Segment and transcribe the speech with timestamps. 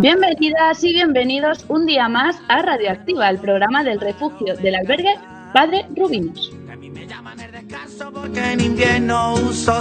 [0.00, 5.14] Bienvenidas y bienvenidos un día más a Radioactiva, el programa del refugio del albergue
[5.52, 6.50] Padre Rubinos.
[6.72, 9.78] A mí me llaman el descanso porque en invierno uso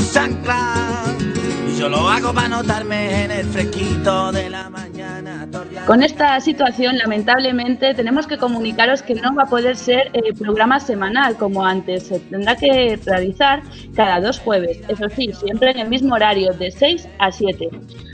[1.78, 5.48] yo lo hago para notarme en el fresquito de la mañana.
[5.88, 10.82] Con esta situación, lamentablemente, tenemos que comunicaros que no va a poder ser eh, programa
[10.82, 12.08] semanal como antes.
[12.08, 13.64] Se tendrá que realizar
[13.96, 14.82] cada dos jueves.
[14.90, 17.70] Eso sí, siempre en el mismo horario, de 6 a 7.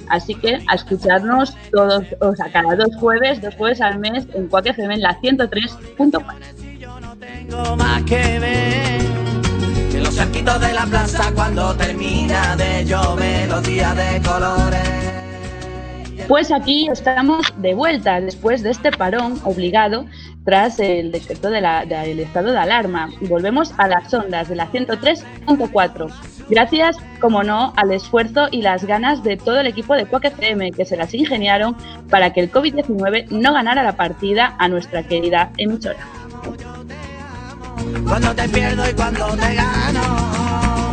[0.10, 4.48] Así que a escucharnos todos, o sea, cada dos jueves, dos jueves al mes en
[4.48, 6.24] Cuac FM la 103.4.
[6.58, 9.02] Si yo no tengo más que ver
[9.92, 15.25] que los cerquitos de la plaza cuando termina de llover los días de colores.
[16.28, 20.06] Pues aquí estamos de vuelta después de este parón obligado
[20.44, 23.10] tras el decreto del estado de alarma.
[23.22, 26.12] Volvemos a las ondas de la 103.4.
[26.50, 30.72] Gracias, como no, al esfuerzo y las ganas de todo el equipo de Quack FM
[30.72, 31.76] que se las ingeniaron
[32.10, 36.00] para que el COVID-19 no ganara la partida a nuestra querida emisora.
[38.04, 40.85] Cuando te pierdo y cuando te gano.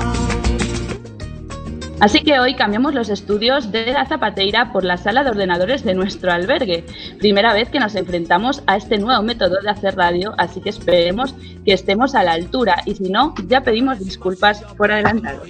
[2.03, 5.95] Así que hoy cambiamos los estudios de la Zapateira por la sala de ordenadores de
[5.95, 6.85] nuestro albergue.
[7.21, 11.33] Primera vez que nos enfrentamos a este nuevo método de hacer radio, así que esperemos
[11.65, 15.45] que estemos a la altura y si no, ya pedimos disculpas por adelantado.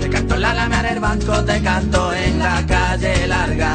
[0.00, 3.74] Te canto en la lana en el banco, te canto en la calle larga.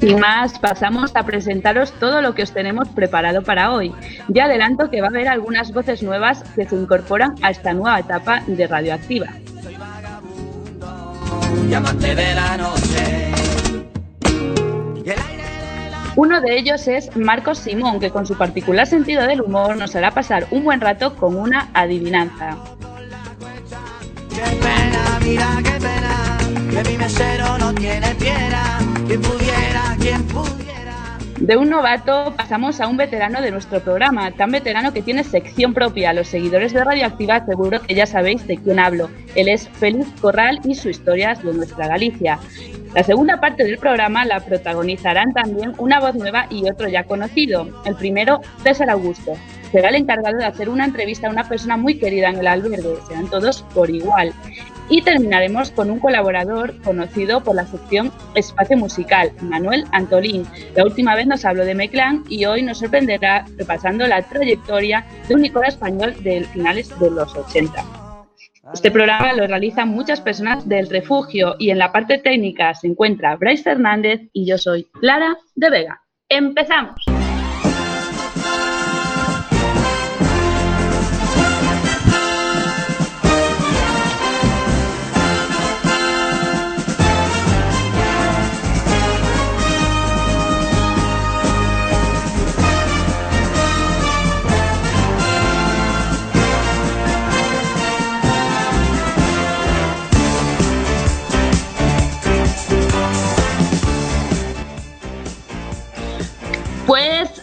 [0.00, 3.92] Sin más, pasamos a presentaros todo lo que os tenemos preparado para hoy.
[4.28, 7.98] Ya adelanto que va a haber algunas voces nuevas que se incorporan a esta nueva
[7.98, 9.28] etapa de Radioactiva.
[16.16, 20.10] Uno de ellos es Marcos Simón, que con su particular sentido del humor nos hará
[20.10, 22.56] pasar un buen rato con una adivinanza.
[31.40, 35.74] De un novato pasamos a un veterano de nuestro programa, tan veterano que tiene sección
[35.74, 36.12] propia.
[36.12, 39.10] Los seguidores de Radioactiva seguro que ya sabéis de quién hablo.
[39.34, 42.38] Él es Félix Corral y sus historias de nuestra Galicia.
[42.94, 47.68] La segunda parte del programa la protagonizarán también una voz nueva y otro ya conocido.
[47.86, 49.32] El primero, César Augusto.
[49.72, 52.96] Será el encargado de hacer una entrevista a una persona muy querida en el albergue,
[53.08, 54.32] serán todos por igual.
[54.90, 60.46] Y terminaremos con un colaborador conocido por la sección Espacio Musical, Manuel Antolín.
[60.74, 65.34] La última vez nos habló de Meclán y hoy nos sorprenderá repasando la trayectoria de
[65.34, 67.84] un ícono español de finales de los 80.
[68.72, 73.36] Este programa lo realizan muchas personas del refugio y en la parte técnica se encuentra
[73.36, 76.02] Bryce Fernández y yo soy Clara de Vega.
[76.28, 77.17] ¡Empezamos!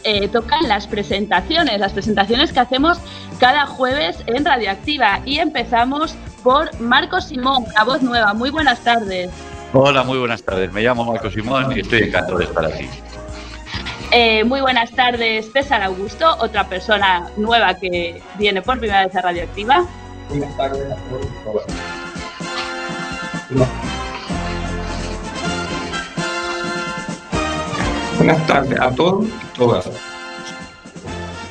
[0.05, 2.99] Eh, tocan las presentaciones, las presentaciones que hacemos
[3.39, 5.19] cada jueves en Radioactiva.
[5.25, 8.33] Y empezamos por Marcos Simón, una voz nueva.
[8.33, 9.31] Muy buenas tardes.
[9.73, 10.71] Hola, muy buenas tardes.
[10.71, 12.87] Me llamo Marco Simón y estoy encantado de estar aquí.
[14.11, 19.21] Eh, muy buenas tardes, César Augusto, otra persona nueva que viene por primera vez a
[19.21, 19.85] Radioactiva.
[20.29, 20.95] Buenas tardes a
[21.43, 21.63] todos.
[28.17, 29.89] Buenas tardes a todos y todas.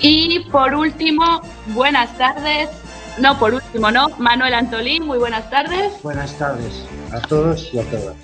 [0.00, 2.68] Y por último, buenas tardes.
[3.18, 4.08] No, por último, no.
[4.18, 5.92] Manuel Antolín, muy buenas tardes.
[6.02, 8.16] Buenas tardes a todos y a todas.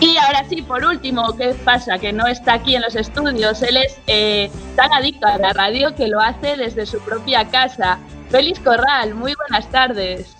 [0.00, 1.98] Y ahora sí, por último, ¿qué pasa?
[1.98, 3.62] Que no está aquí en los estudios.
[3.62, 7.98] Él es eh, tan adicto a la radio que lo hace desde su propia casa.
[8.28, 10.36] Félix Corral, muy buenas tardes.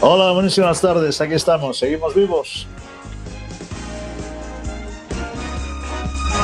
[0.00, 1.20] Hola, buenísimas tardes.
[1.20, 1.78] Aquí estamos.
[1.78, 2.66] Seguimos vivos.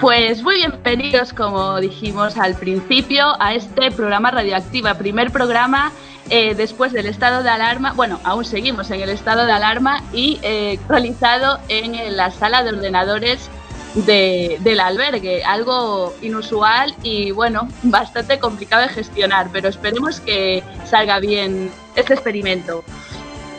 [0.00, 5.92] Pues muy bienvenidos, como dijimos al principio, a este programa Radioactiva, primer programa
[6.30, 10.40] eh, después del estado de alarma, bueno, aún seguimos en el estado de alarma y
[10.42, 13.50] eh, actualizado en la sala de ordenadores
[13.94, 21.70] del albergue, algo inusual y bueno, bastante complicado de gestionar, pero esperemos que salga bien
[21.94, 22.84] este experimento.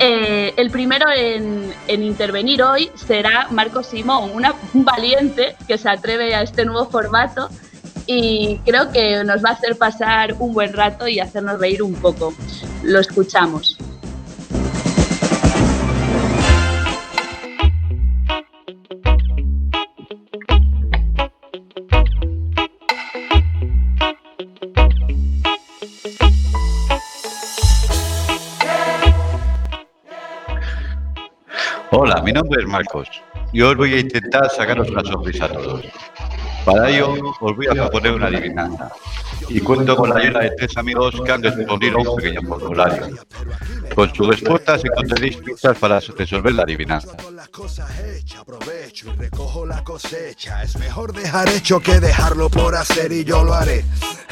[0.04, 6.42] Eh, el primero en, intervenir hoy será Marco Simón, un valiente que se atreve a
[6.42, 7.50] este nuevo formato
[8.08, 11.94] y creo que nos va a hacer pasar un buen rato y hacernos reír un
[11.94, 12.34] poco.
[12.82, 13.78] Lo escuchamos.
[32.04, 33.08] Hola, mi nombre es Marcos
[33.54, 35.86] y hoy voy a intentar sacaros una sonrisa a todos.
[36.66, 38.92] Para ello, os voy a proponer una adivinanza
[39.50, 43.18] y cuento con la ayuda de tres amigos que han respondido a un pequeño formulario.
[43.96, 47.16] Con sus respuestas encontraréis pistas para resolver la adivinanza.
[49.18, 50.64] recojo la cosecha.
[50.64, 53.84] Es mejor dejar hecho que dejarlo por hacer y yo lo haré.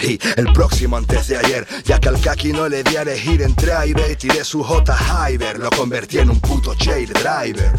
[0.01, 3.41] Y el próximo antes de ayer, ya que al Kaki no le di a elegir
[3.41, 7.71] entre A y B, tiré su J Hyber, lo convertí en un puto shade driver.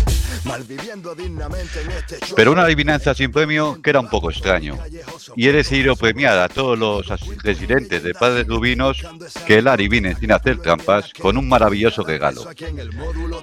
[0.45, 4.31] Malviviendo dignamente en este Pero una adivinanza sin premio que era un poco
[5.37, 7.07] Y he decidido premiar a todos los
[7.43, 9.05] residentes de Padres Rubinos
[9.47, 12.47] que el adivinen sin hacer trampas con un maravilloso regalo.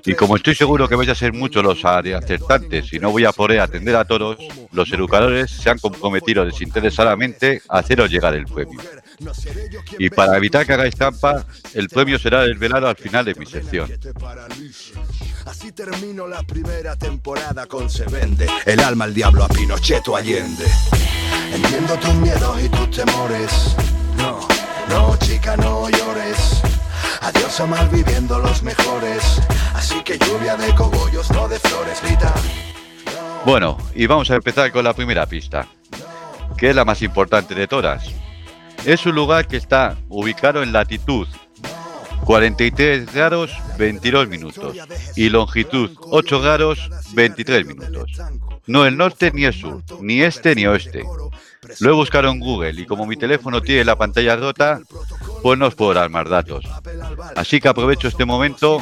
[0.05, 3.31] Y como estoy seguro que vais a ser muchos los acertantes y no voy a
[3.31, 4.37] poder atender a todos,
[4.71, 8.79] los educadores se han comprometido desinteresadamente a haceros llegar el premio.
[9.97, 13.91] Y para evitar que hagáis trampa, el premio será desvelado al final de mi sección.
[15.45, 20.65] Así termino la primera temporada con Se Vende, el alma al diablo a Pinocheto Allende.
[21.53, 23.75] Entiendo tus miedos y tus temores.
[24.17, 24.39] No,
[24.89, 26.61] no, chica, no llores.
[27.21, 29.41] Adiós a mal viviendo los mejores.
[29.73, 32.33] Así que lluvia de cogollos, no de flores, grita.
[33.45, 35.67] Bueno, y vamos a empezar con la primera pista,
[36.57, 38.11] que es la más importante de todas.
[38.87, 41.27] Es un lugar que está ubicado en latitud
[42.23, 44.77] 43 grados 22 minutos
[45.17, 48.13] y longitud 8 grados 23 minutos.
[48.65, 51.03] No el norte ni el sur, ni este ni oeste.
[51.81, 54.79] Lo he buscado en Google y como mi teléfono tiene la pantalla rota,
[55.43, 56.63] pues no os puedo dar más datos.
[57.35, 58.81] Así que aprovecho este momento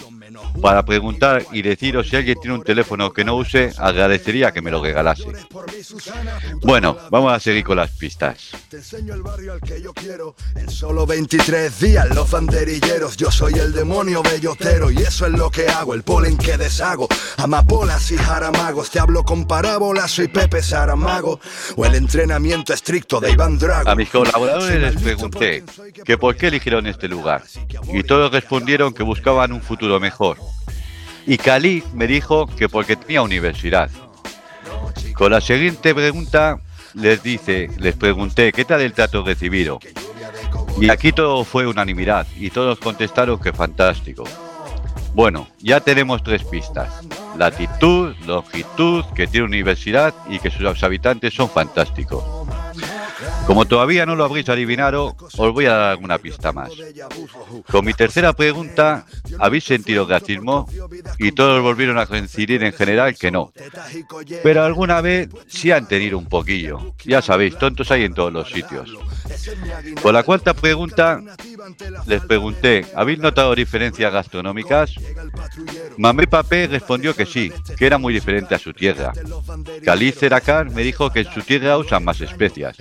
[0.62, 4.72] para preguntar y deciros si alguien tiene un teléfono que no use, agradecería que me
[4.72, 5.26] lo regalase.
[6.62, 8.52] Bueno, vamos a seguir con las pistas.
[8.70, 10.36] Te enseño el barrio al que yo quiero.
[10.56, 13.18] En solo 23 días los banderilleros.
[13.18, 17.08] Yo soy el demonio bellotero y eso es lo que hago, el polen que deshago.
[17.38, 21.40] Amapolas y jaramagos, te hablo con parábolas, soy Pepe Saramago.
[21.76, 23.90] O el entrenamiento estricto de Iván Drago.
[23.90, 25.64] A mis colaboradores les pregunté
[26.04, 27.44] que por qué eligieron este lugar.
[27.92, 30.25] Y todos respondieron que buscaban un futuro mejor.
[31.28, 33.90] Y Cali me dijo que porque tenía universidad.
[35.14, 36.60] Con la siguiente pregunta
[36.94, 39.80] les dice, les pregunté qué tal el trato recibido.
[40.80, 44.24] Y aquí todo fue unanimidad y todos contestaron que fantástico.
[45.14, 47.02] Bueno, ya tenemos tres pistas.
[47.38, 52.24] Latitud, longitud, que tiene universidad y que sus habitantes son fantásticos.
[53.48, 56.72] Como todavía no lo habréis adivinado, os voy a dar una pista más.
[57.70, 59.06] Con mi tercera pregunta,
[59.40, 60.68] ¿habéis sentido racismo?
[61.20, 63.54] Y todos volvieron a coincidir en general que no.
[64.44, 66.94] Pero alguna vez sí han tenido un poquillo.
[67.06, 68.90] Ya sabéis, tontos hay en todos los sitios.
[70.02, 71.22] Con la cuarta pregunta,
[72.06, 74.96] les pregunté, ¿habéis notado diferencias gastronómicas?
[75.98, 79.14] Mamé Papé respondió que sí, que era muy diferente a su tierra.
[79.84, 82.78] Caliz Ceracar me dijo que en su tierra usan más especias.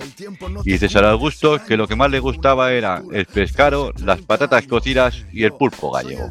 [0.64, 5.24] Y César Augusto que lo que más le gustaba era el pescado, las patatas cocidas
[5.32, 6.30] y el pulpo gallego.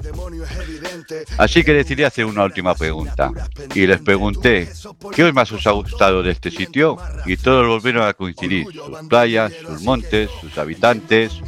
[1.38, 3.32] Así que decidí hacer una última pregunta.
[3.74, 4.70] Y les pregunté,
[5.14, 6.98] ¿qué más os ha gustado de este sitio?
[7.26, 11.40] Y todos volvieron a coincidir, sus playas, sus montes, sus habitantes.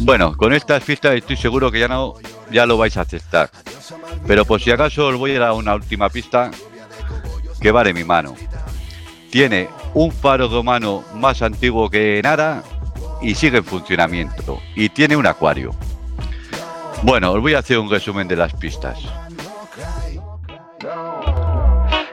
[0.00, 2.14] Bueno, con estas pistas estoy seguro que ya no
[2.50, 3.50] ya lo vais a aceptar.
[4.26, 6.50] Pero por si acaso os voy a dar una última pista
[7.60, 8.34] que va de mi mano.
[9.30, 12.62] Tiene un faro romano más antiguo que nada
[13.22, 14.60] y sigue en funcionamiento.
[14.76, 15.74] Y tiene un acuario.
[17.04, 18.98] Bueno, os voy a hacer un resumen de las pistas.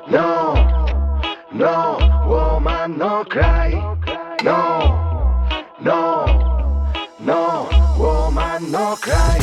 [0.10, 0.54] No,
[1.54, 3.74] no, woman, no cry.
[4.44, 5.40] No,
[5.80, 6.26] no,
[7.20, 9.42] no, woman, no cry.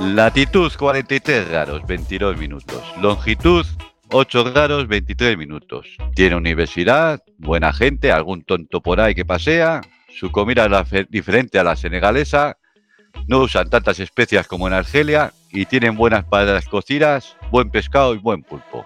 [0.00, 2.82] Latitud 43 grados, 22 minutos.
[3.00, 3.64] Longitud
[4.10, 5.86] 8 grados, 23 minutos.
[6.16, 9.80] Tiene universidad, buena gente, algún tonto por ahí que pasea.
[10.16, 12.56] Su comida es diferente a la senegalesa.
[13.26, 18.18] No usan tantas especias como en Argelia y tienen buenas patatas cocidas, buen pescado y
[18.18, 18.84] buen pulpo.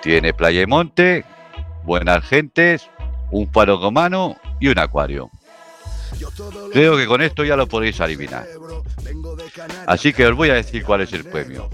[0.00, 1.24] Tiene playa y monte,
[1.84, 2.88] buenas gentes,
[3.30, 5.30] un faro romano y un acuario.
[6.72, 8.46] Creo que con esto ya lo podéis adivinar.
[9.86, 11.68] Así que os voy a decir cuál es el premio.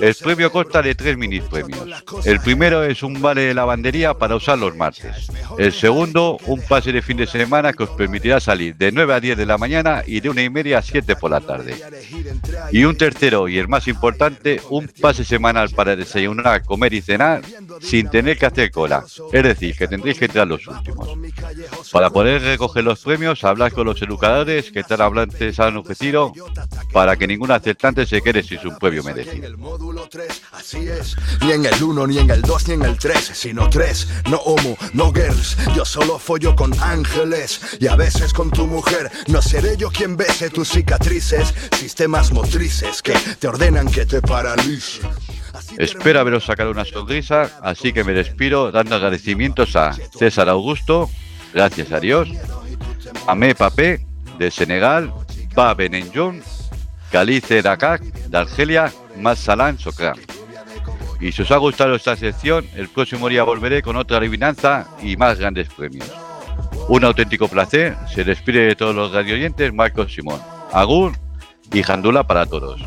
[0.00, 2.04] El premio consta de tres mini premios.
[2.24, 5.28] El primero es un vale de lavandería para usar los martes.
[5.58, 9.20] El segundo, un pase de fin de semana que os permitirá salir de 9 a
[9.20, 11.76] 10 de la mañana y de una y media a 7 por la tarde.
[12.72, 17.42] Y un tercero, y el más importante, un pase semanal para desayunar, comer y cenar
[17.80, 19.04] sin tener que hacer cola.
[19.32, 21.08] Es decir, que tendréis que entrar los últimos.
[21.92, 26.32] Para poder recoger los premios, hablar con los educadores que están hablantes han ofrecido
[26.92, 29.56] para que ningún aceptante se quede sin su premio merecido.
[30.52, 33.68] Así es, ni en el 1, ni en el 2, ni en el 3, sino
[33.68, 37.60] 3, no homo, no girls, yo solo follo con ángeles.
[37.80, 43.02] Y a veces con tu mujer, no seré yo quien bese tus cicatrices, sistemas motrices
[43.02, 45.02] que te ordenan que te paralice.
[45.78, 51.10] Espero haberos sacado una sonrisa, así que me despido dando agradecimientos a César Augusto,
[51.52, 52.28] gracias a Dios,
[53.26, 54.04] a Me Papé
[54.38, 55.12] de Senegal,
[55.54, 56.42] Ba Benenjon,
[57.10, 60.16] Calice Dakar de Argelia, Más Salán Socram.
[61.20, 65.16] Y si os ha gustado esta sección, el próximo día volveré con otra adivinanza y
[65.16, 66.12] más grandes premios.
[66.88, 70.40] Un auténtico placer, se despide de todos los radioyentes Marcos Simón.
[70.72, 71.12] Agur
[71.72, 72.82] y Jandula para todos.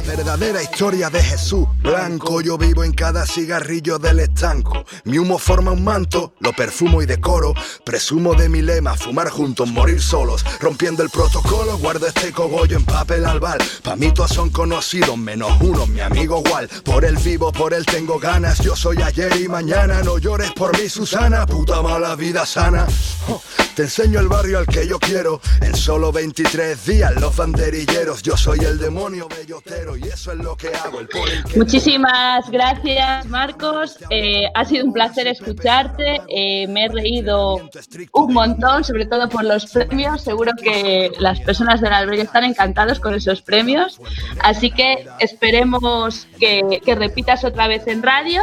[0.00, 2.40] La verdadera historia de Jesús blanco.
[2.40, 4.86] Yo vivo en cada cigarrillo del estanco.
[5.04, 7.52] Mi humo forma un manto, lo perfumo y decoro.
[7.84, 10.42] Presumo de mi lema, fumar juntos, morir solos.
[10.58, 13.58] Rompiendo el protocolo, guardo este cogollo en papel albal.
[13.82, 16.68] Pa' mí todos son conocidos, menos uno, mi amigo igual.
[16.82, 18.58] Por él vivo, por él tengo ganas.
[18.60, 20.02] Yo soy ayer y mañana.
[20.02, 21.44] No llores por mí, Susana.
[21.44, 22.86] Puta mala vida sana.
[23.28, 23.42] Oh,
[23.76, 25.42] te enseño el barrio al que yo quiero.
[25.60, 28.22] En solo 23 días, los banderilleros.
[28.22, 31.00] Yo soy el demonio bellotero y eso es lo que hago.
[31.00, 33.98] El que Muchísimas gracias, Marcos.
[34.10, 36.20] Eh, ha sido un placer escucharte.
[36.28, 37.68] Eh, me he reído
[38.12, 40.22] un montón, sobre todo por los premios.
[40.22, 44.00] Seguro que las personas del albergue están encantados con esos premios.
[44.42, 48.42] Así que esperemos que, que repitas otra vez en radio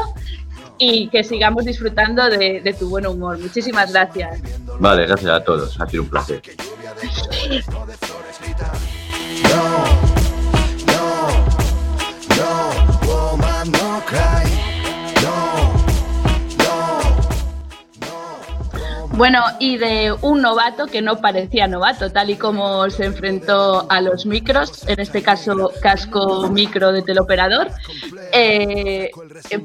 [0.78, 3.38] y que sigamos disfrutando de, de tu buen humor.
[3.40, 4.42] Muchísimas gracias.
[4.80, 6.42] Vale, gracias a todos, ha sido un placer.
[13.72, 14.50] No cry.
[15.24, 15.78] No,
[19.18, 24.00] Bueno, y de un novato que no parecía novato, tal y como se enfrentó a
[24.00, 27.72] los micros, en este caso casco micro de teleoperador,
[28.32, 29.10] eh,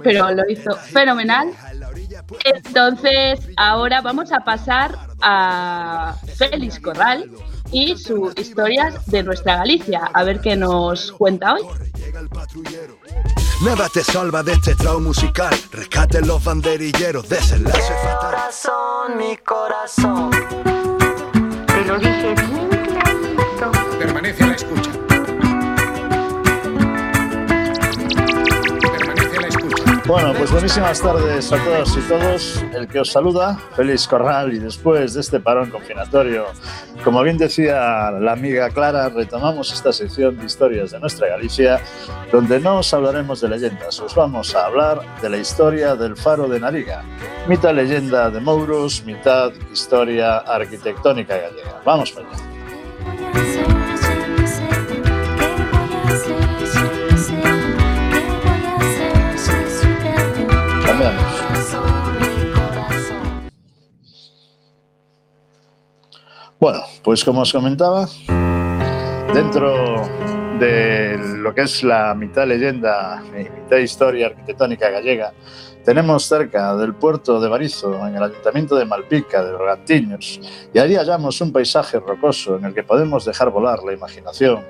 [0.03, 1.53] pero lo hizo fenomenal.
[2.45, 7.31] Entonces, ahora vamos a pasar a Félix Corral
[7.71, 11.63] y sus historias de nuestra Galicia, a ver qué nos cuenta hoy.
[13.65, 15.55] Nada te salva de este trauma musical.
[15.71, 18.31] Rescate los banderilleros, desenlace fatal.
[18.33, 20.31] Corazón, mi corazón.
[21.67, 22.72] Te lo dije bien
[30.07, 32.65] Bueno, pues buenísimas tardes a todas y todos.
[32.75, 36.47] El que os saluda, Félix Corral, y después de este parón confinatorio,
[37.05, 41.81] como bien decía la amiga Clara, retomamos esta sección de historias de nuestra Galicia,
[42.33, 46.49] donde no os hablaremos de leyendas, os vamos a hablar de la historia del faro
[46.49, 47.05] de Nariga,
[47.47, 51.81] mitad leyenda de Mouros, mitad historia arquitectónica gallega.
[51.85, 53.52] Vamos para allá.
[66.63, 68.07] Bueno, pues como os comentaba,
[69.35, 70.01] dentro
[70.61, 75.33] de lo que es la mitad leyenda y mitad historia arquitectónica gallega,
[75.85, 80.41] tenemos cerca del puerto de Barizo, en el ayuntamiento de Malpica, de Bergantiños,
[80.73, 84.65] y allí hallamos un paisaje rocoso en el que podemos dejar volar la imaginación,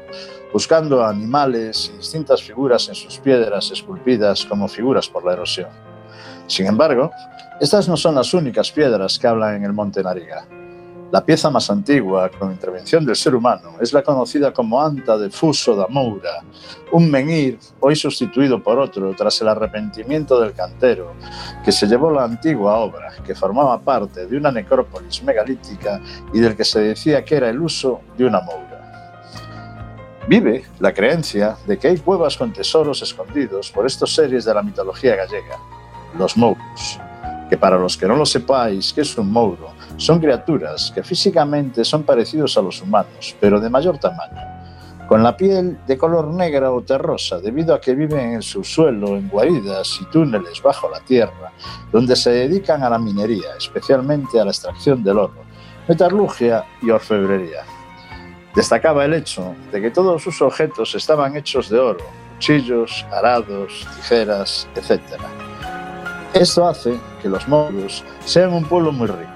[0.51, 5.69] buscando animales y distintas figuras en sus piedras esculpidas como figuras por la erosión.
[6.47, 7.11] Sin embargo,
[7.61, 10.47] estas no son las únicas piedras que hablan en el Monte Nariga.
[11.13, 15.29] La pieza más antigua, con intervención del ser humano, es la conocida como Anta de
[15.29, 16.43] Fuso da Moura,
[16.91, 21.13] un menhir hoy sustituido por otro tras el arrepentimiento del cantero,
[21.63, 26.01] que se llevó la antigua obra, que formaba parte de una necrópolis megalítica
[26.33, 29.29] y del que se decía que era el uso de una moura.
[30.27, 34.63] Vive la creencia de que hay cuevas con tesoros escondidos por estos seres de la
[34.63, 35.59] mitología gallega,
[36.17, 36.99] los mouros,
[37.51, 39.82] que para los que no lo sepáis, ¿qué es un mouro?
[39.97, 44.41] Son criaturas que físicamente son parecidos a los humanos, pero de mayor tamaño,
[45.07, 49.17] con la piel de color negra o terrosa, debido a que viven en el subsuelo,
[49.17, 51.53] en guaridas y túneles bajo la tierra,
[51.93, 55.45] donde se dedican a la minería, especialmente a la extracción del oro,
[55.87, 57.63] metalurgia y orfebrería.
[58.55, 64.69] Destacaba el hecho de que todos sus objetos estaban hechos de oro, cuchillos, arados, tijeras,
[64.75, 65.01] etc.
[66.35, 69.32] Esto hace que los moros sean un pueblo muy rico.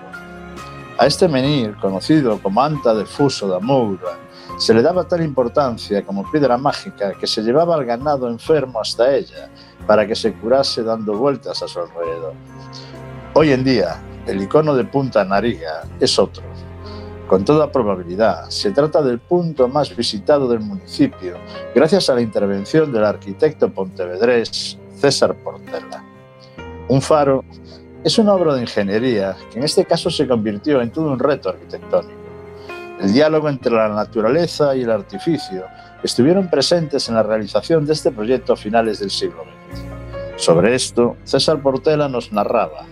[0.98, 4.18] A este menir, conocido como Anta de Fuso da Moura,
[4.58, 9.14] se le daba tal importancia como piedra mágica que se llevaba al ganado enfermo hasta
[9.14, 9.50] ella
[9.86, 12.32] para que se curase dando vueltas a su alrededor.
[13.34, 16.42] Hoy en día, el icono de Punta Nariga es otro.
[17.28, 21.36] Con toda probabilidad, se trata del punto más visitado del municipio
[21.74, 26.02] gracias a la intervención del arquitecto pontevedrés César Portela.
[26.88, 27.44] Un faro
[28.06, 31.48] es una obra de ingeniería que en este caso se convirtió en todo un reto
[31.48, 32.14] arquitectónico.
[33.00, 35.64] El diálogo entre la naturaleza y el artificio
[36.04, 40.40] estuvieron presentes en la realización de este proyecto a finales del siglo XX.
[40.40, 42.86] Sobre esto, César Portela nos narraba.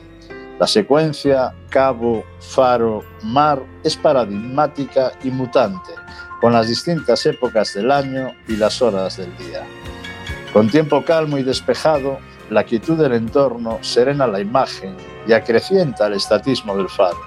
[0.59, 5.92] La secuencia cabo, faro, mar es paradigmática y mutante,
[6.40, 9.62] con las distintas épocas del año y las horas del día.
[10.52, 12.18] Con tiempo calmo y despejado,
[12.51, 14.97] la quietud del entorno serena la imagen
[15.27, 17.19] y acrecienta el estatismo del faro.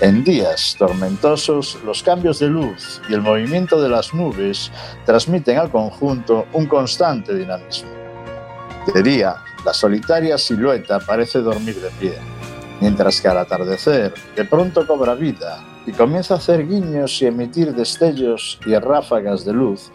[0.00, 4.70] En días tormentosos, los cambios de luz y el movimiento de las nubes
[5.04, 7.90] transmiten al conjunto un constante dinamismo.
[8.94, 12.14] De día, la solitaria silueta parece dormir de pie,
[12.80, 17.74] mientras que al atardecer de pronto cobra vida y comienza a hacer guiños y emitir
[17.74, 19.90] destellos y ráfagas de luz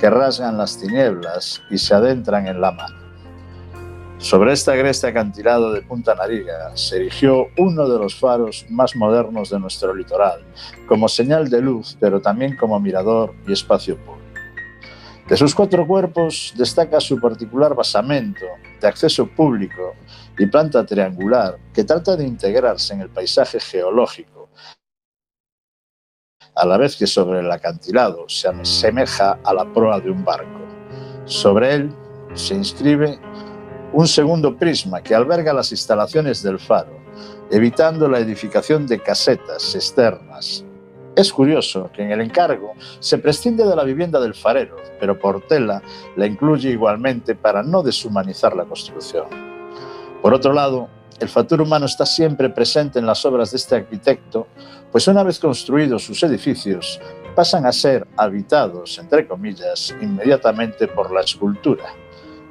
[0.00, 3.03] que rasgan las tinieblas y se adentran en la mano.
[4.24, 9.50] Sobre este agreste acantilado de Punta Nariga se erigió uno de los faros más modernos
[9.50, 10.42] de nuestro litoral,
[10.88, 14.40] como señal de luz, pero también como mirador y espacio público.
[15.28, 18.46] De sus cuatro cuerpos destaca su particular basamento
[18.80, 19.94] de acceso público
[20.38, 24.48] y planta triangular que trata de integrarse en el paisaje geológico,
[26.54, 30.62] a la vez que sobre el acantilado se asemeja a la proa de un barco.
[31.26, 31.94] Sobre él
[32.32, 33.18] se inscribe
[33.94, 36.98] un segundo prisma que alberga las instalaciones del faro,
[37.50, 40.64] evitando la edificación de casetas externas.
[41.14, 45.80] Es curioso que en el encargo se prescinde de la vivienda del farero, pero Portela
[46.16, 49.26] la incluye igualmente para no deshumanizar la construcción.
[50.20, 50.88] Por otro lado,
[51.20, 54.48] el factor humano está siempre presente en las obras de este arquitecto,
[54.90, 57.00] pues una vez construidos sus edificios,
[57.36, 61.84] pasan a ser habitados, entre comillas, inmediatamente por la escultura.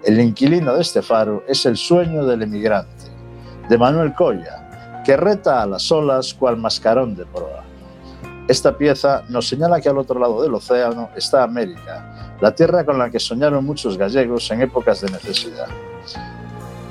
[0.03, 3.05] El inquilino de este faro es el sueño del emigrante,
[3.69, 7.63] de Manuel Colla, que reta a las olas cual mascarón de proa.
[8.49, 12.97] Esta pieza nos señala que al otro lado del océano está América, la tierra con
[12.97, 15.67] la que soñaron muchos gallegos en épocas de necesidad.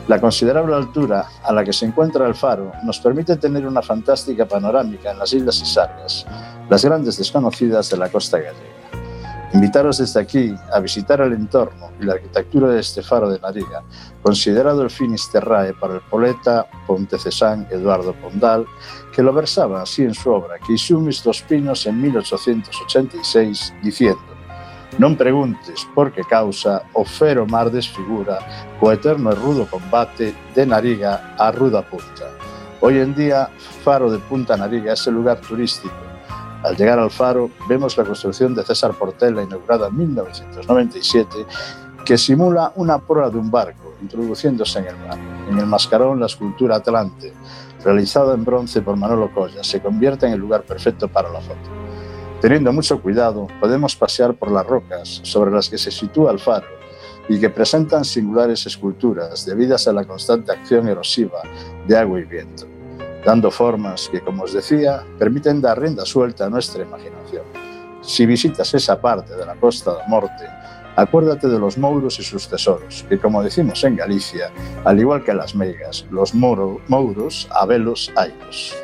[0.08, 4.46] La considerable altura a la que se encuentra el faro nos permite tener una fantástica
[4.46, 6.26] panorámica en las Islas Isarias,
[6.70, 8.71] las grandes desconocidas de la costa gallega.
[9.54, 13.82] Invitaros desde aquí a visitar el entorno y la arquitectura de este faro de Nariga,
[14.22, 18.66] considerado el Finisterrae para el poeta pontecesán Eduardo Pondal,
[19.14, 24.32] que lo versaba así en su obra Quisumis dos Pinos en 1886, diciendo
[25.00, 28.44] Non preguntes por que causa o fero mar desfigura
[28.76, 32.28] co eterno e rudo combate de Nariga a ruda punta.
[32.84, 33.48] Hoy en día,
[33.84, 36.11] Faro de Punta Nariga es el lugar turístico
[36.62, 41.46] al llegar al faro vemos la construcción de César Portela, inaugurada en 1997,
[42.04, 45.18] que simula una proa de un barco introduciéndose en el mar.
[45.48, 47.32] En el mascarón, la escultura Atlante,
[47.84, 51.70] realizada en bronce por Manolo Colla, se convierte en el lugar perfecto para la foto.
[52.40, 56.66] Teniendo mucho cuidado, podemos pasear por las rocas sobre las que se sitúa el faro
[57.28, 61.40] y que presentan singulares esculturas debidas a la constante acción erosiva
[61.86, 62.71] de agua y viento
[63.24, 67.44] dando formas que, como os decía, permiten dar rienda suelta a nuestra imaginación.
[68.00, 70.44] Si visitas esa parte de la Costa da Morte,
[70.96, 74.50] acuérdate de los mouros y sus tesoros, que como decimos en Galicia,
[74.84, 78.74] al igual que las meigas, los mouros, abelos, airos.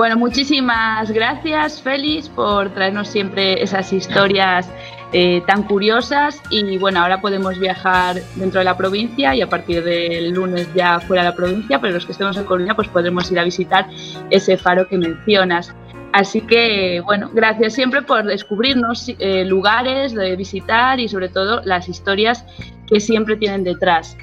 [0.00, 4.66] Bueno, muchísimas gracias, Félix, por traernos siempre esas historias
[5.12, 6.40] eh, tan curiosas.
[6.48, 11.00] Y bueno, ahora podemos viajar dentro de la provincia y a partir del lunes ya
[11.00, 13.90] fuera de la provincia, pero los que estemos en Coruña, pues podremos ir a visitar
[14.30, 15.74] ese faro que mencionas.
[16.14, 21.90] Así que, bueno, gracias siempre por descubrirnos eh, lugares de visitar y sobre todo las
[21.90, 22.46] historias
[22.86, 24.16] que siempre tienen detrás.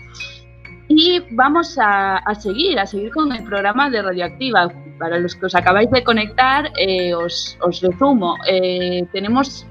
[0.90, 4.72] Y vamos a, seguir, a seguir con el programa de Radioactiva.
[4.98, 8.36] Para los que os acabáis de conectar, eh, os, resumo.
[8.50, 9.66] Eh, tenemos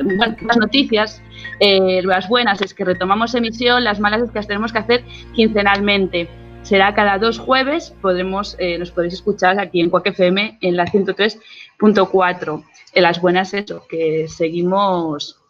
[0.00, 1.22] buenas noticias.
[1.60, 6.28] las buenas es que retomamos emisión, las malas es que las tenemos que hacer quincenalmente
[6.68, 10.84] será cada dos jueves, podremos, eh, nos podéis escuchar aquí en Cuac FM en la
[10.86, 12.64] 103.4.
[12.94, 15.40] En las buenas eso, que seguimos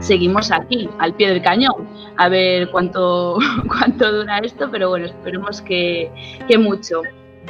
[0.00, 3.38] seguimos aquí, al pie del cañón, a ver cuánto,
[3.68, 6.10] cuánto dura esto, pero bueno, esperemos que,
[6.48, 7.02] que mucho.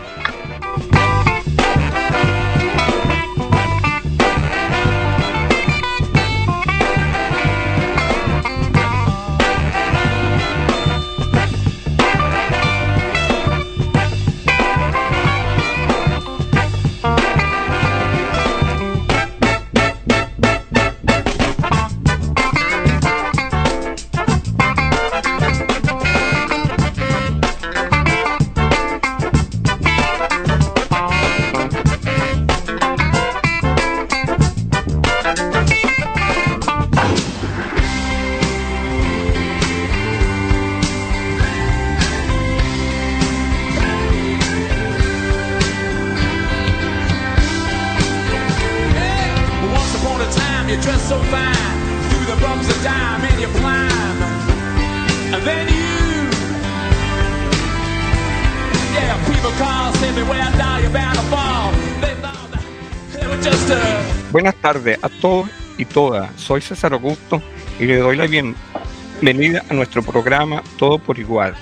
[64.88, 66.30] Tardes a todos y todas.
[66.36, 67.42] Soy César Augusto
[67.80, 71.56] y le doy la bienvenida a nuestro programa Todo por Igual.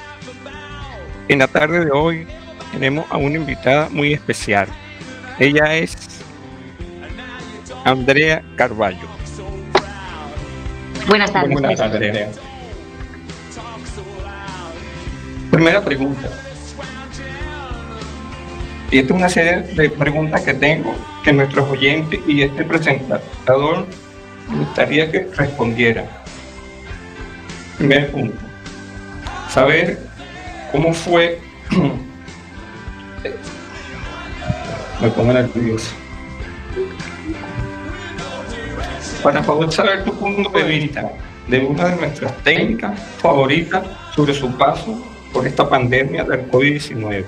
[1.28, 2.28] En la tarde de hoy
[2.72, 4.68] tenemos a una invitada muy especial.
[5.40, 5.96] Ella es
[7.84, 9.08] Andrea Carballo.
[11.08, 11.52] Buenas tardes.
[11.52, 12.40] Buenas tardes.
[15.52, 16.30] Primera pregunta.
[18.92, 23.88] Y esta es una serie de preguntas que tengo que nuestros oyentes y este presentador
[24.48, 26.06] me gustaría que respondieran.
[27.80, 28.38] Primer punto.
[29.50, 30.00] Saber
[30.72, 31.42] cómo fue.
[35.02, 35.92] me pongo nervioso.
[39.24, 41.12] Para poder saber tu punto de vista
[41.48, 43.84] de una de nuestras técnicas favoritas
[44.16, 47.26] sobre su paso por esta pandemia del COVID-19.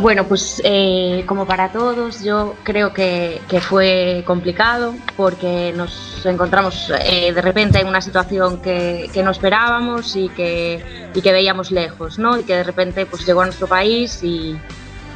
[0.00, 7.34] Bueno, pues eh, como para todos, yo creo que, fue complicado porque nos encontramos eh,
[7.34, 12.38] de repente en una situación que, no esperábamos y que, que veíamos lejos, ¿no?
[12.38, 14.58] Y que de repente pues llegó a nuestro país y,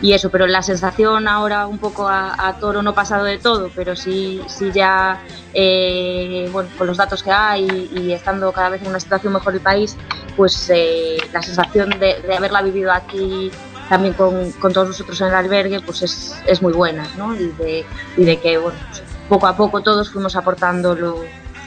[0.03, 3.97] y eso, pero la sensación ahora un poco a, toro no pasado de todo, pero
[3.97, 5.23] sí, sí ya
[5.55, 9.55] eh, bueno, con los datos que hay y, estando cada vez en una situación mejor
[9.55, 9.97] el país,
[10.37, 13.51] pues eh, la sensación de, haberla vivido aquí
[13.89, 17.35] también con, con, todos nosotros en el albergue pues es, es muy buena ¿no?
[17.35, 17.85] y, de,
[18.17, 21.25] y de que bueno, pues poco a poco todos fuimos aportando lo,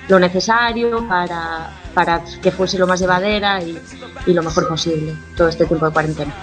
[0.07, 3.79] lo necesario para, para, que fuese lo más llevadera y,
[4.25, 6.33] y lo mejor posible todo este tiempo de cuarentena.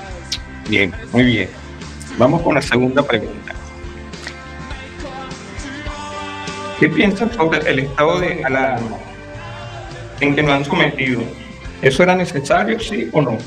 [0.68, 1.50] Bien, muy bien.
[2.18, 3.54] Vamos con la segunda pregunta.
[6.78, 8.96] ¿Qué piensan sobre el estado de alarma
[10.20, 11.22] en que nos han sometido?
[11.82, 13.38] ¿Eso era necesario, sí o no?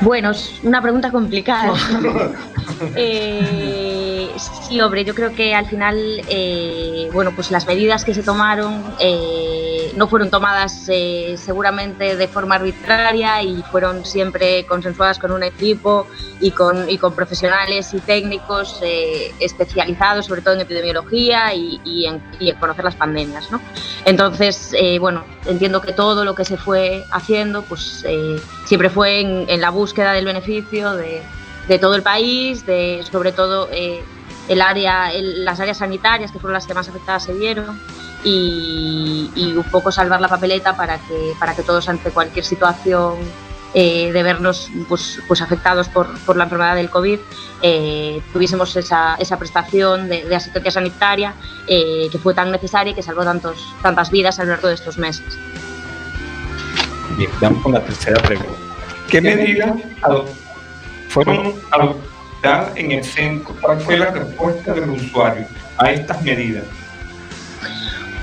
[0.00, 1.72] Bueno, es una pregunta complicada.
[2.96, 5.96] eh, sí, hombre, yo creo que al final,
[6.28, 12.28] eh, bueno, pues las medidas que se tomaron eh, no fueron tomadas eh, seguramente de
[12.28, 16.06] forma arbitraria y fueron siempre consensuadas con un equipo
[16.40, 18.80] y con, y con profesionales y técnicos
[19.40, 22.20] especializados, sobre todo en epidemiología y, en,
[22.60, 23.60] conocer las pandemias, ¿no?
[24.04, 28.04] Entonces, bueno, entiendo que todo lo que se fue haciendo, pues
[28.64, 31.22] siempre fue en, la búsqueda del beneficio de,
[31.68, 33.68] de todo el país, de sobre todo
[34.48, 37.80] el área, las áreas sanitarias, que fueron las que más afectadas se vieron,
[38.24, 43.16] y, un poco salvar la papeleta para que, para que todos ante cualquier situación
[43.74, 47.18] eh, de vernos pues, pues afectados por, por, la enfermedad del COVID,
[47.62, 51.34] eh, tuviésemos esa, esa, prestación de, asistencia sanitaria
[51.66, 54.98] que fue tan necesaria y que salvó tantos, tantas vidas a lo largo de estos
[54.98, 55.38] meses.
[57.16, 58.52] Bien, vamos con la tercera pregunta.
[59.08, 59.72] ¿Qué medidas
[61.08, 63.54] fueron adoptadas en el centro?
[63.60, 65.46] ¿Cuál fue la respuesta del usuario
[65.76, 66.64] a estas medidas?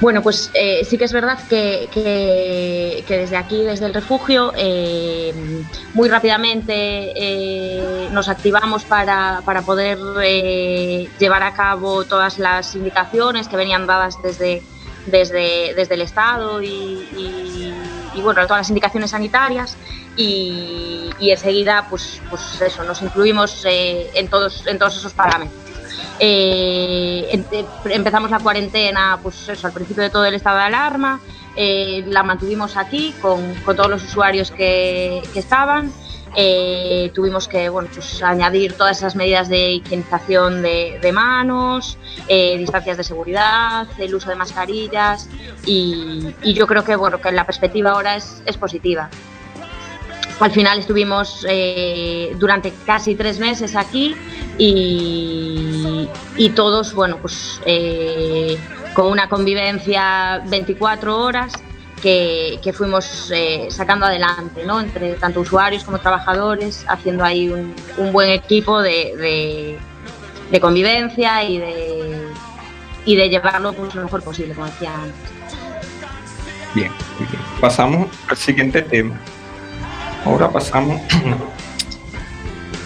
[0.02, 5.34] Bueno, pues eh, sí que es verdad que, desde aquí, desde el refugio, eh,
[5.94, 9.98] muy rápidamente eh, nos activamos para, poder
[11.18, 14.62] llevar a cabo todas las indicaciones que venían dadas desde,
[15.06, 17.74] desde, desde el Estado y
[18.22, 19.78] bueno, todas las indicaciones sanitarias
[20.16, 25.60] y, enseguida pues, pues eso, nos incluimos eh, en, todos, en todos esos parámetros.
[26.20, 31.20] Eh, eh, empezamos la cuarentena pues eso, al principio de todo el estado de alarma,
[31.58, 35.92] la mantuvimos aquí con, con todos los usuarios que, que estaban.
[36.38, 42.98] Eh, tuvimos que bueno, pues, añadir todas esas medidas de higienización de, manos, eh, distancias
[42.98, 45.30] de seguridad, el uso de mascarillas
[45.66, 49.10] y, yo creo que, bueno, que la perspectiva ahora es, positiva.
[50.40, 54.16] Al final estuvimos eh, durante casi tres meses aquí
[54.58, 57.62] y, y todos, bueno, pues
[58.94, 61.54] con una convivencia 24 horas
[62.02, 64.80] que, fuimos eh, sacando adelante, ¿no?
[64.80, 67.74] entre tanto usuarios como trabajadores, haciendo ahí un,
[68.12, 69.78] buen equipo de,
[70.62, 72.28] convivencia y de,
[73.06, 75.32] y de llevarlo pues, lo mejor posible, como decía antes.
[76.74, 77.30] Bien, bien,
[77.62, 79.18] pasamos al siguiente tema.
[80.26, 81.02] Ahora pasamos.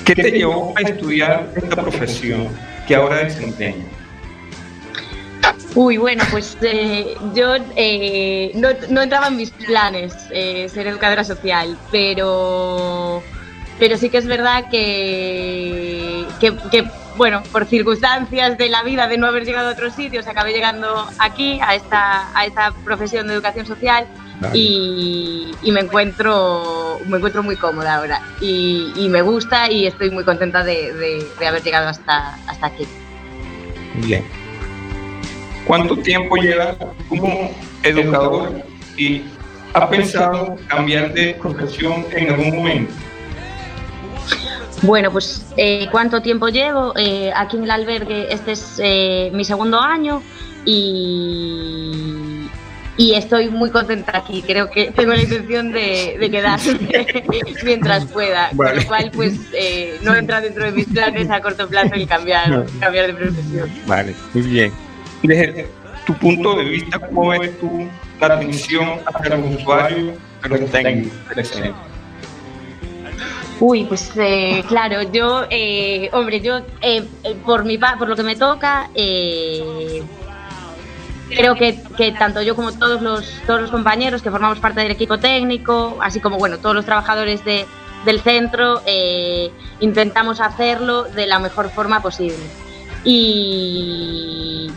[0.06, 2.50] ¿Qué te llevó a estudiar esta profesión
[2.88, 3.99] que ahora desempeñas?
[5.76, 11.78] Uy, bueno, pues eh, yo eh, no, entraba en mis planes eh, ser educadora social,
[11.92, 13.22] pero,
[13.78, 19.28] pero sí que es verdad que, que, bueno, por circunstancias de la vida de no
[19.28, 23.66] haber llegado a otros sitios, acabé llegando aquí, a esta, a esta profesión de educación
[23.66, 24.08] social.
[24.54, 30.64] Y, me encuentro me encuentro muy cómoda ahora y, me gusta y estoy muy contenta
[30.64, 30.94] de,
[31.38, 32.88] de, haber llegado hasta, hasta aquí.
[33.96, 34.24] Bien,
[35.70, 36.76] ¿Cuánto tiempo lleva
[37.08, 37.52] como
[37.84, 38.64] educador
[38.98, 39.22] y
[39.76, 42.92] ha pensado cambiar de profesión en algún momento?
[44.82, 46.94] Bueno, pues eh, ¿cuánto tiempo llevo?
[46.98, 50.24] Eh, aquí en el albergue este es eh, mi segundo año
[50.66, 52.50] y,
[52.98, 54.42] y, estoy muy contenta aquí.
[54.42, 56.80] Creo que tengo la intención de, de quedarme
[57.64, 58.50] mientras pueda.
[58.58, 59.36] Con lo cual, pues
[60.02, 63.70] no entra dentro de mis planes a corto plazo el cambiar, cambiar de profesión.
[63.86, 64.89] Vale, muy bien
[65.24, 65.68] desde
[66.06, 67.88] tu punto de vista, ¿cómo ves tú
[68.20, 71.74] la atención hacia los usuarios que los tengan presentes?
[73.60, 77.06] Uy, pues eh, claro, yo, eh, hombre, yo eh,
[77.46, 80.06] por mi por lo que me toca, creo
[81.56, 85.18] que, que, tanto yo como todos los todos los compañeros que formamos parte del equipo
[85.18, 87.66] técnico, así como bueno todos los trabajadores de,
[88.06, 88.82] del centro,
[89.82, 92.38] intentamos hacerlo de la mejor forma posible.
[93.04, 94.72] Y,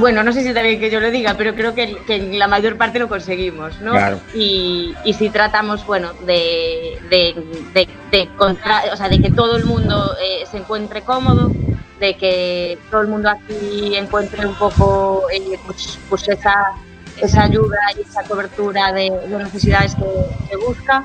[0.00, 2.38] bueno, no sé si está bien que yo lo diga, pero creo que, que en
[2.38, 3.92] la mayor parte lo conseguimos, ¿no?
[3.92, 4.18] Claro.
[4.34, 7.34] Y, y si tratamos, bueno, de, de,
[7.74, 11.52] de, de contra- o sea, de que todo el mundo eh, se encuentre cómodo,
[12.00, 16.72] de que todo el mundo aquí encuentre un poco eh, pues, pues esa,
[17.20, 21.04] esa ayuda y esa cobertura de, de necesidades que, que busca.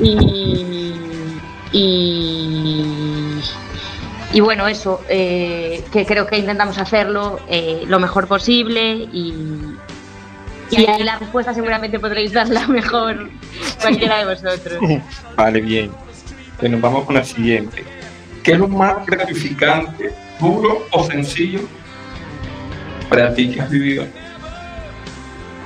[0.00, 0.94] Y,
[1.72, 1.82] y,
[4.32, 9.34] y bueno, eso, eh, que creo que intentamos hacerlo eh, lo mejor posible y,
[10.70, 13.30] y ahí la respuesta seguramente podréis darla mejor
[13.80, 14.80] cualquiera de vosotros.
[15.36, 15.90] Vale, bien.
[16.60, 17.84] Bueno, vamos con la siguiente.
[18.42, 21.60] ¿Qué es lo más gratificante, duro o sencillo
[23.08, 24.06] para ti que has vivido?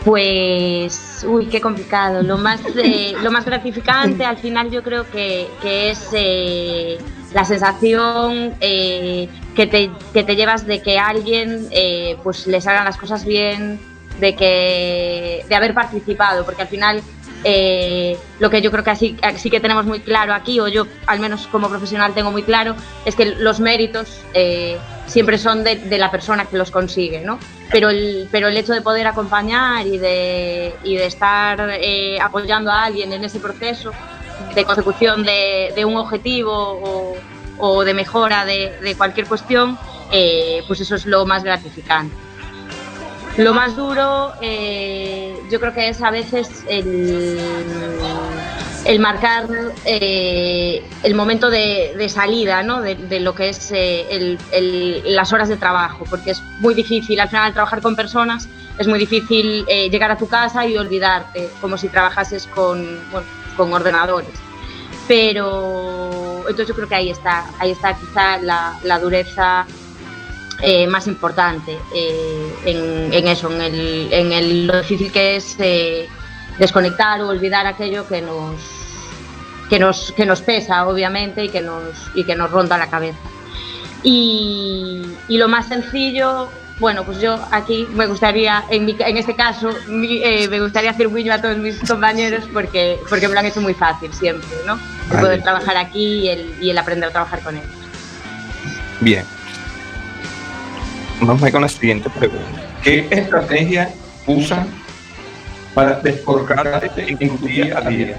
[0.04, 2.22] Pues, uy, qué complicado.
[2.22, 6.98] Lo más, eh, lo más gratificante al final yo creo que, que es eh,
[7.34, 12.66] la sensación eh, que, te, que te llevas de que a alguien eh, pues les
[12.66, 13.80] hagan las cosas bien,
[14.20, 17.02] de que de haber participado, porque al final
[17.44, 20.86] eh, lo que yo creo que así, sí que tenemos muy claro aquí, o yo
[21.06, 25.98] al menos como profesional tengo muy claro, es que los méritos eh, siempre son de,
[25.98, 27.38] la persona que los consigue, ¿no?
[27.70, 31.70] Pero el, pero el hecho de poder acompañar y de, y de estar
[32.20, 33.92] apoyando a alguien en ese proceso
[34.54, 37.16] de consecución de, un objetivo
[37.58, 39.78] o, de mejora de, cualquier cuestión,
[40.10, 42.14] eh, pues eso es lo más gratificante.
[43.38, 47.38] Lo más duro, eh, yo creo que es a veces el,
[48.84, 49.48] el marcar
[49.86, 52.82] eh, el momento de, salida ¿no?
[52.82, 54.06] de, lo que es eh,
[54.50, 58.86] el- las horas de trabajo, porque es muy difícil al final trabajar con personas, es
[58.86, 64.28] muy difícil llegar a tu casa y olvidarte, como si trabajases con, bueno, con ordenadores.
[65.08, 69.66] Pero entonces yo creo que ahí está, ahí está quizá la, la dureza
[70.60, 76.08] eh, más importante eh, en, eso, en, el, en el- lo difícil que es eh,
[76.58, 78.54] desconectar o olvidar aquello que nos,
[79.68, 81.82] que nos, que nos pesa, obviamente, y que nos,
[82.14, 83.18] y que nos ronda la cabeza.
[84.04, 89.34] Y, y lo más sencillo, bueno, pues yo aquí me gustaría, en, mi- en este
[89.36, 93.34] caso, mi- eh, me gustaría hacer un guiño a todos mis compañeros porque, porque me
[93.34, 94.74] lo han hecho muy fácil siempre, ¿no?
[94.74, 95.20] El Vale.
[95.22, 97.68] poder trabajar aquí y el, y el aprender a trabajar con ellos.
[99.00, 99.24] Bien.
[101.20, 102.60] Vamos a ir con la siguiente pregunta.
[102.82, 103.90] ¿Qué estrategia
[104.26, 104.66] usan
[105.74, 108.16] para descolgarte en tu día a día?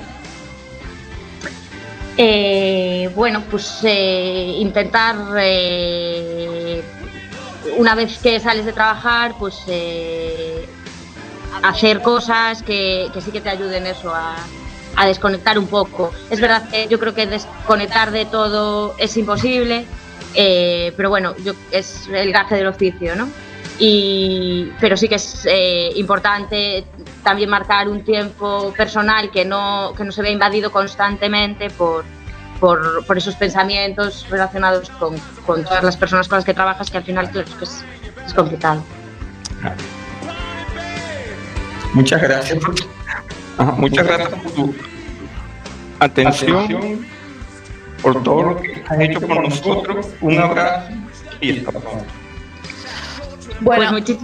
[2.16, 6.82] Eh, bueno, pues eh, intentar, eh,
[7.78, 10.68] una vez que sales de trabajar, pues eh,
[11.62, 14.36] hacer cosas que, que sí que te ayuden eso a,
[14.96, 16.12] a desconectar un poco.
[16.30, 19.86] Es verdad que yo creo que desconectar de todo es imposible,
[20.36, 23.30] eh, pero bueno, yo, es el gaje del oficio, ¿no?
[23.80, 26.86] Y, pero sí que es eh, importante
[27.24, 32.06] también marcar un tiempo personal que no, que no se vea invadido constantemente por,
[32.63, 36.95] por, por esos pensamientos relacionados con, con todas las personas con las que trabajas, que
[36.95, 37.84] al final claro, es,
[38.26, 38.82] es, complicado.
[41.93, 42.63] Muchas gracias.
[42.63, 42.73] por-
[43.58, 44.76] Ajá, muchas gracias por tu
[45.99, 47.06] atención,
[48.02, 50.08] por todo lo que has hecho por nosotros.
[50.21, 50.93] Un abrazo
[51.41, 52.06] y hasta pronto.
[53.62, 54.19] Pues, muchis-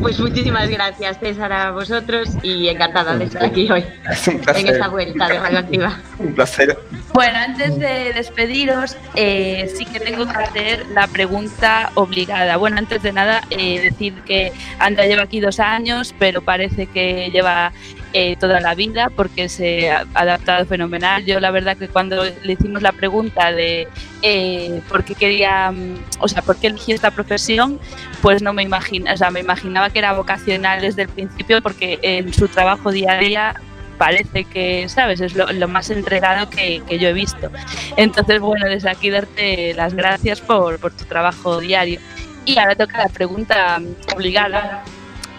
[0.00, 4.40] pues muchísimas gracias, César, a vosotros y encantada de estar aquí hoy Es un en
[4.40, 4.66] placer.
[4.70, 6.00] esta vuelta de Radioactiva.
[6.18, 6.78] Un placer.
[7.12, 12.56] Bueno, antes de despediros, eh, sí que tengo que hacer la pregunta obligada.
[12.56, 17.30] Bueno, antes de nada, eh, decir que Andrea lleva aquí dos años, pero parece que
[17.32, 17.72] lleva
[18.18, 21.24] eh, toda la vida porque se ha adaptado fenomenal.
[21.26, 23.88] Yo la verdad que cuando le hicimos la pregunta de
[24.22, 27.78] eh, por qué quería, mm, o sea, por qué eligió esta profesión,
[28.22, 31.98] pues no me imagino, o sea, me imaginaba que era vocacional desde el principio porque
[32.02, 33.54] en su trabajo día a día
[33.98, 35.20] parece que, ¿sabes?
[35.20, 37.50] Es lo, lo más entregado que, que yo he visto.
[37.96, 42.00] Entonces, bueno, desde aquí darte las gracias por, por tu trabajo diario.
[42.44, 43.80] Y ahora toca la pregunta
[44.14, 44.84] obligada,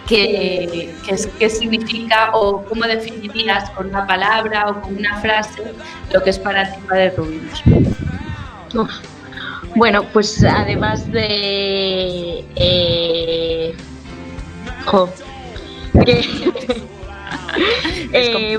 [0.06, 5.62] que, que es, ¿qué significa o cómo definirías con una palabra o con una frase
[6.12, 7.62] lo que es para ti Padre Rubinos?
[8.74, 9.17] Uf.
[9.76, 12.44] Bueno, pues además de...
[12.56, 13.74] eh,
[14.84, 15.08] jo,
[16.04, 16.24] que-
[18.12, 18.58] Eh,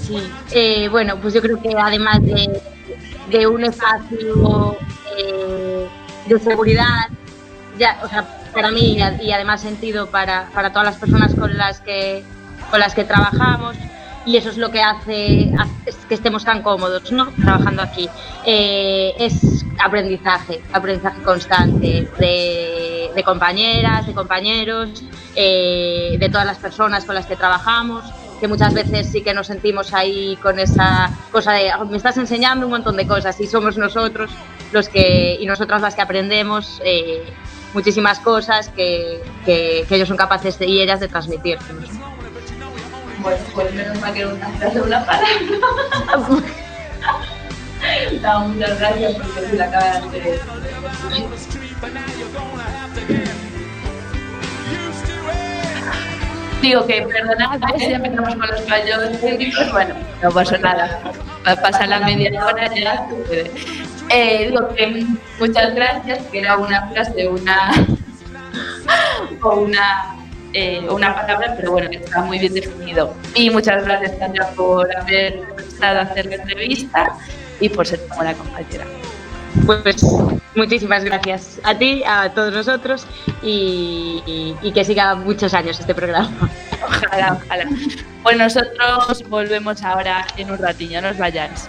[0.00, 0.16] sí,
[0.52, 2.60] eh, bueno, pues yo creo que además de,
[3.30, 4.76] de un espacio
[5.16, 5.86] eh,
[6.26, 7.08] de seguridad,
[7.78, 11.80] ya, o sea, para mí y además sentido para, para todas las personas con las
[11.80, 12.24] que
[12.70, 13.76] con las que trabajamos
[14.24, 15.52] y eso es lo que hace,
[16.08, 17.32] que estemos tan cómodos ¿no?
[17.38, 18.08] trabajando aquí.
[18.44, 25.02] Eh, es aprendizaje, aprendizaje constante de, compañeras, de compañeros,
[25.34, 29.48] eh, de todas las personas con las que trabajamos que muchas veces sí que nos
[29.48, 33.46] sentimos ahí con esa cosa de "Oh, me estás enseñando un montón de cosas y
[33.46, 34.40] somos nosotros
[34.70, 37.36] los que y nosotras las que aprendemos eh,
[37.74, 41.58] muchísimas cosas que, que- ellos son capaces y ellas de transmitir.
[43.22, 45.28] Bueno, pues menos mal que no te hace una palabra.
[48.20, 50.38] No, muchas gracias porque se la acaba de.
[56.60, 57.88] Digo que perdonad, ¿ves?
[57.88, 59.72] ya empezamos con los fallos técnicos.
[59.72, 61.00] Bueno, no pasa nada.
[61.46, 63.08] Va a pasar la media hora ya.
[64.10, 65.06] Eh, digo que
[65.38, 67.70] muchas gracias, que era una frase, una
[69.42, 70.19] o una,
[70.52, 73.14] eh, una palabra, pero bueno, está muy bien definido.
[73.34, 77.16] Y muchas gracias, Tania, por haber estado a hacer la entrevista
[77.60, 78.84] y por ser tan buena compañera.
[79.66, 80.04] Pues
[80.54, 83.04] muchísimas gracias a ti, a todos nosotros
[83.42, 86.30] y, y- y que siga muchos años este programa.
[86.82, 87.64] Ojalá, ojalá.
[88.22, 91.68] Pues nosotros volvemos ahora en un ratillo, no os vayáis.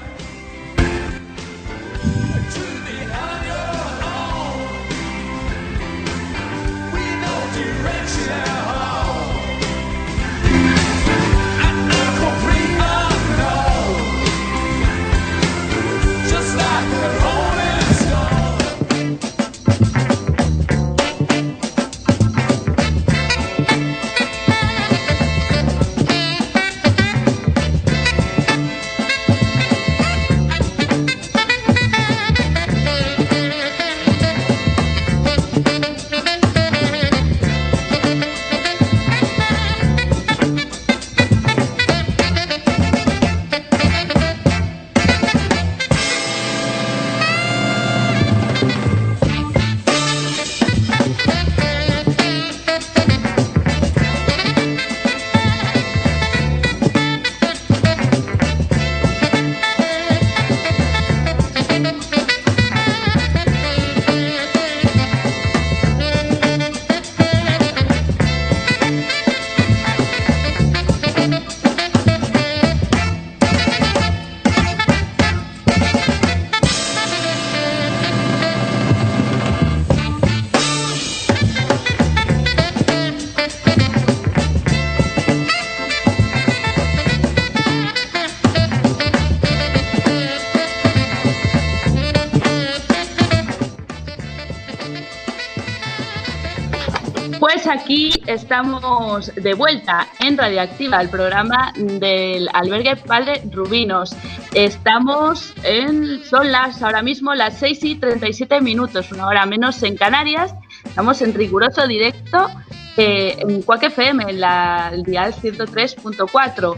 [97.72, 104.14] Aquí estamos de vuelta en Radioactiva, el programa del albergue Padre Rubinos.
[104.54, 109.96] Estamos en, son las ahora mismo las 6 y 37 minutos, una hora menos en
[109.96, 110.54] Canarias.
[110.84, 112.50] Estamos en riguroso directo
[112.98, 116.78] eh, en Cuac FM, en la, el dial 103.4.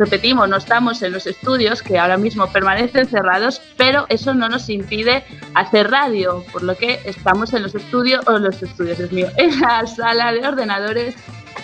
[0.00, 4.70] Repetimos, no estamos en los estudios que ahora mismo permanecen cerrados, pero eso no nos
[4.70, 9.28] impide hacer radio, por lo que estamos en los estudios, o los estudios, es mío,
[9.36, 11.16] en la sala de ordenadores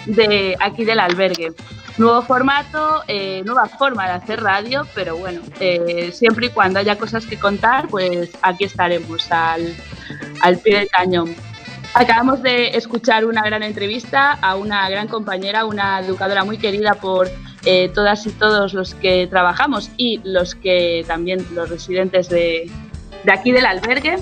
[0.04, 1.54] de aquí del albergue.
[1.96, 6.98] Nuevo formato, eh, nueva forma de hacer radio, pero bueno, eh, siempre y cuando haya
[6.98, 9.74] cosas que contar, pues aquí estaremos al,
[10.42, 11.34] al pie del cañón.
[11.94, 17.30] Acabamos de escuchar una gran entrevista a una gran compañera, una educadora muy querida por
[17.66, 22.70] eh, todas y todos los que trabajamos y los que también los residentes de,
[23.24, 24.16] de aquí del albergue.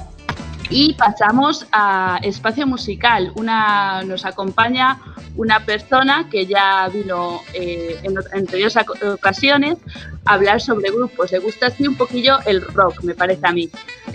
[0.71, 3.31] Y pasamos a espacio musical.
[3.37, 4.99] Una, nos acompaña
[5.37, 9.79] una persona que ya vino eh, en anteriores ocasiones
[10.25, 11.33] a hablar sobre grupos.
[11.33, 13.69] Le gusta así un poquillo el rock, me parece a mí.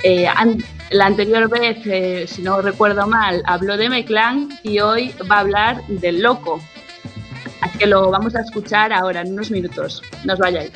[0.03, 5.13] Eh, an, la anterior vez, eh, si no recuerdo mal, habló de Meclán y hoy
[5.29, 6.59] va a hablar del Loco.
[7.61, 10.01] Así que lo vamos a escuchar ahora, en unos minutos.
[10.25, 10.71] No os vayáis.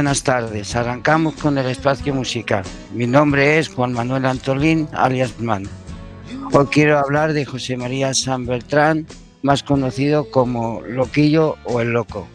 [0.00, 0.74] Buenas tardes.
[0.76, 2.64] Arrancamos con el espacio musical.
[2.94, 5.64] Mi nombre es Juan Manuel Antolín, alias Man.
[6.54, 9.06] Hoy quiero hablar de José María San Beltrán,
[9.42, 12.26] más conocido como Loquillo o El Loco.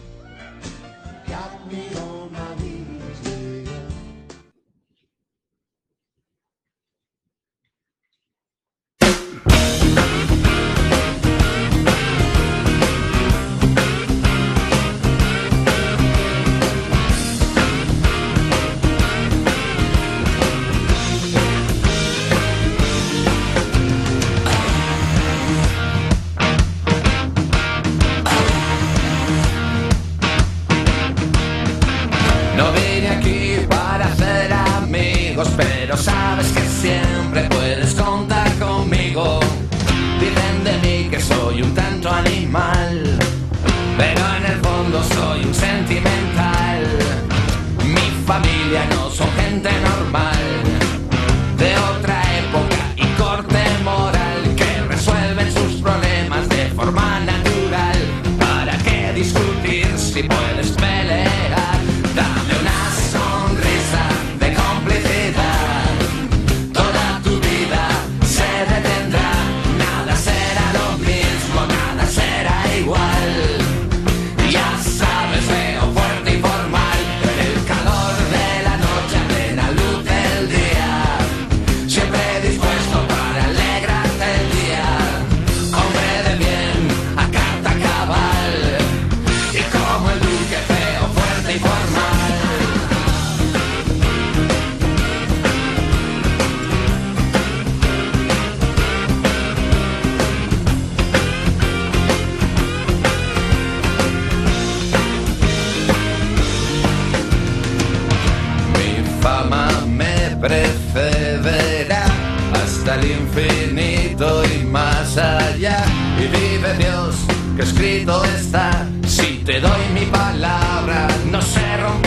[113.26, 115.84] Infinito y más allá.
[116.18, 117.16] Y vive Dios
[117.56, 118.88] que escrito está.
[119.08, 122.05] Si te doy mi palabra, no se romperá.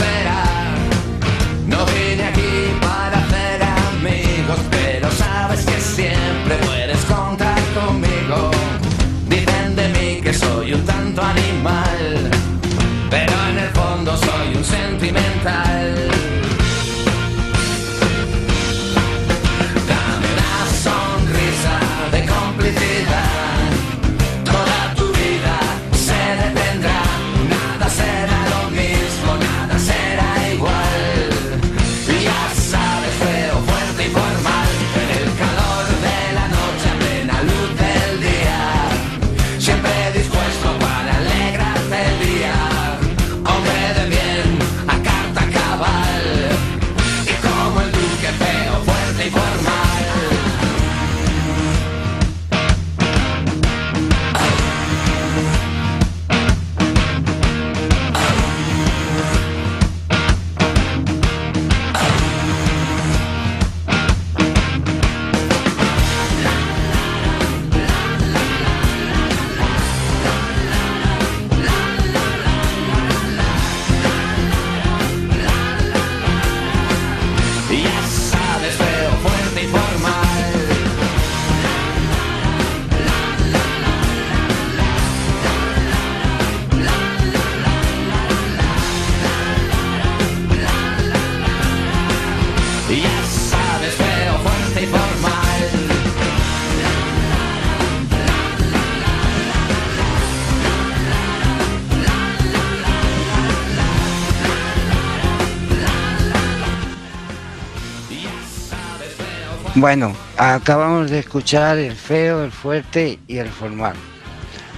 [109.80, 113.94] Bueno, acabamos de escuchar el feo, el fuerte y el formal.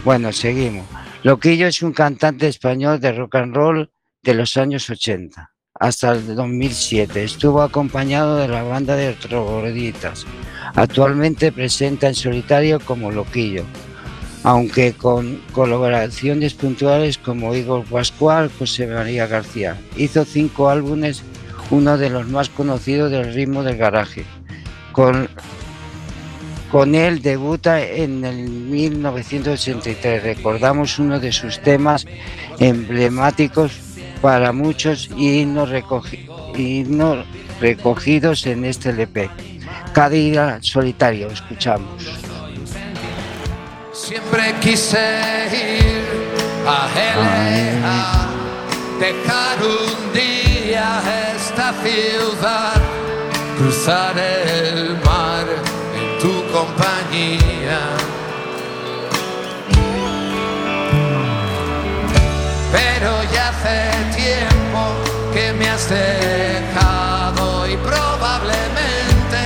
[0.05, 0.84] Bueno, seguimos.
[1.22, 3.90] Loquillo es un cantante español de rock and roll
[4.22, 7.24] de los años 80 hasta el 2007.
[7.24, 10.26] Estuvo acompañado de la banda de Trogloditas.
[10.74, 13.64] Actualmente presenta en solitario como Loquillo,
[14.44, 19.78] aunque con colaboraciones puntuales como Igor Pascual, José María García.
[19.96, 21.22] Hizo cinco álbumes,
[21.70, 24.26] uno de los más conocidos del ritmo del garaje.
[24.93, 25.28] Con,
[26.70, 30.22] con él debuta en el 1983.
[30.22, 32.07] Recordamos uno de sus temas
[32.59, 33.72] emblemáticos
[34.20, 36.26] para muchos y no, recogi-
[37.61, 39.30] recogidos en este LP.
[39.93, 42.05] Cada solitario, escuchamos.
[43.93, 44.99] Siempre quise
[45.53, 46.05] ir
[46.66, 48.28] a LA
[48.99, 51.01] dejar un día
[51.36, 52.80] esta ciudad,
[53.61, 55.44] cruzar el mar
[55.94, 57.80] en tu compañía.
[62.72, 64.80] Pero ya hace tiempo
[65.34, 69.40] que me has dejado y probablemente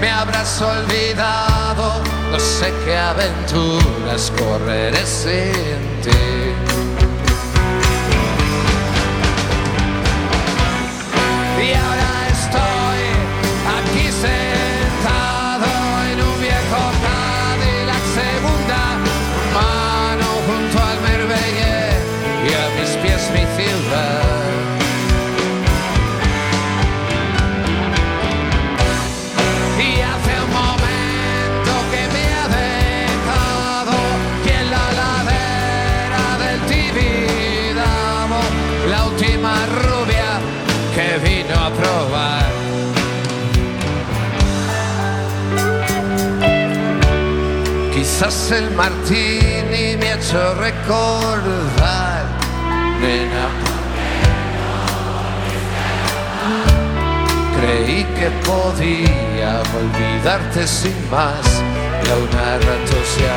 [0.00, 2.02] me habrás olvidado.
[2.32, 6.10] No sé qué aventuras correré sin ti.
[11.62, 11.99] Y
[48.52, 52.24] El martini me ha hecho recordar,
[53.00, 53.46] nena.
[57.56, 61.62] Creí que podía olvidarte sin más
[62.04, 63.30] y a una rato se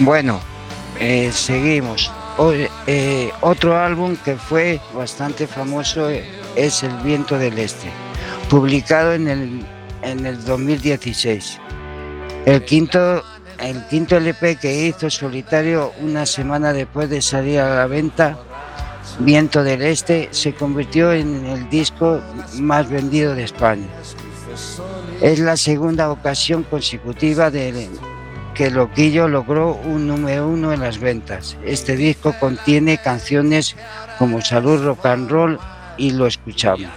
[0.00, 0.40] Bueno,
[0.98, 2.10] eh, seguimos.
[2.88, 7.88] Eh, otro álbum que fue bastante famoso es El Viento del Este,
[8.50, 9.66] publicado en el,
[10.02, 11.60] en el 2016.
[12.44, 13.22] El quinto,
[13.60, 18.36] el quinto LP que hizo solitario una semana después de salir a la venta,
[19.20, 22.20] Viento del Este, se convirtió en el disco
[22.58, 23.86] más vendido de España.
[25.20, 27.88] Es la segunda ocasión consecutiva de,
[28.54, 31.56] que Loquillo logró un número uno en las ventas.
[31.64, 33.76] Este disco contiene canciones
[34.18, 35.58] como Salud Rock and Roll
[35.96, 36.88] y lo escuchamos.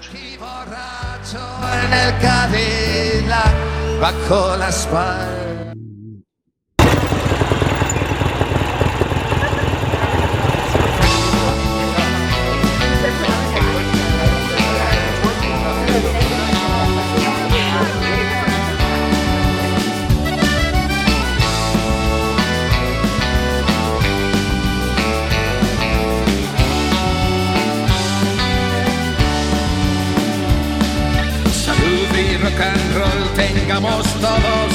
[33.81, 34.73] Todos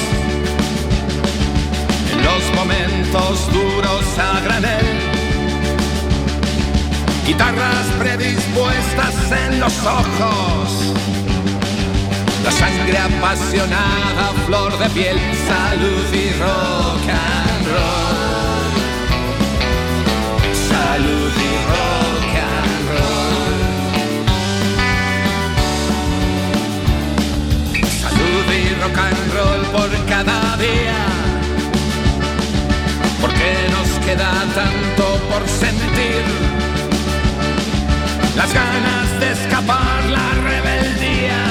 [2.12, 4.86] en los momentos duros a granel.
[7.26, 9.14] Guitarras predispuestas
[9.46, 10.94] en los ojos.
[12.44, 18.11] La sangre apasionada, flor de piel, salud y rock and roll.
[29.72, 31.00] Por cada día.
[33.20, 36.24] Porque nos queda tanto por sentir.
[38.36, 41.42] Las ganas de escapar, la rebeldía.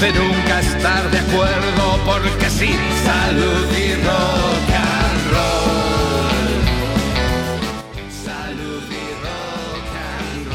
[0.00, 2.48] De nunca estar de acuerdo porque
[5.32, 5.90] roll.
[8.24, 10.46] Salud y rock and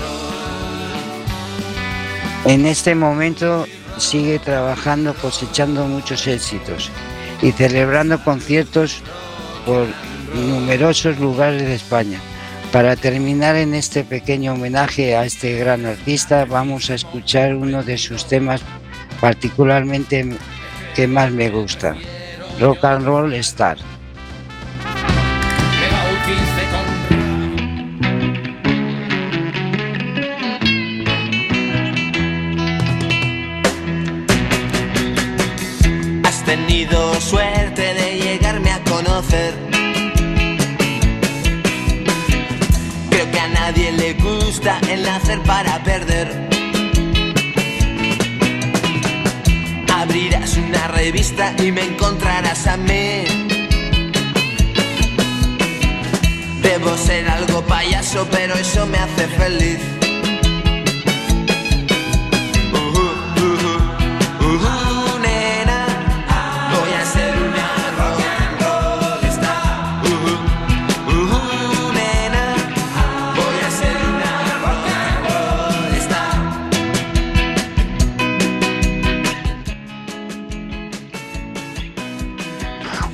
[2.46, 2.52] roll.
[2.54, 3.66] En este momento
[4.00, 6.92] sigue trabajando cosechando muchos éxitos
[7.42, 9.02] y celebrando conciertos
[9.66, 9.88] por
[10.34, 12.20] numerosos lugares de España.
[12.72, 17.98] Para terminar en este pequeño homenaje a este gran artista, vamos a escuchar uno de
[17.98, 18.62] sus temas
[19.20, 20.38] particularmente
[20.96, 21.96] que más me gusta,
[22.60, 23.78] Rock and Roll Star.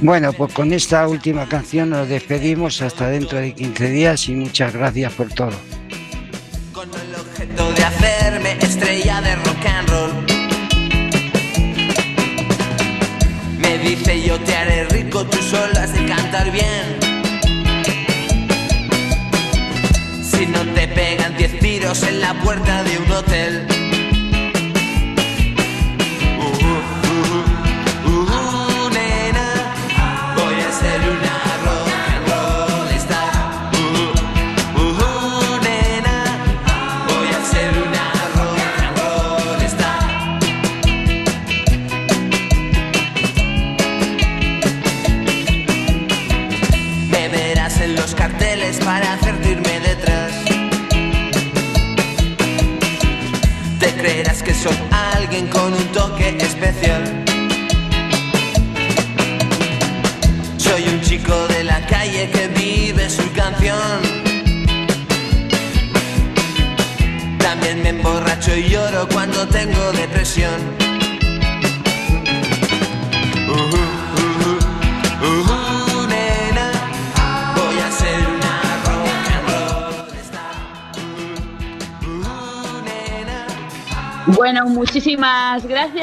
[0.05, 4.71] Bueno, pues con esta última canción nos despedimos hasta dentro de 15 días y muchas
[4.71, 5.53] gracias por todo.
[6.71, 10.11] Con el objeto de hacerme estrella de rock and roll.
[13.57, 16.99] Me dice yo te haré rico, tú solo has de cantar bien.
[20.21, 22.83] Si no te pegan 10 tiros en la puerta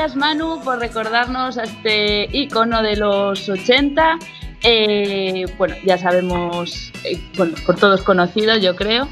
[0.02, 4.18] gracias Manu por recordarnos a este icono de los 80.
[4.64, 9.06] Eh, bueno, ya sabemos, eh, bueno, por todos conocido yo creo.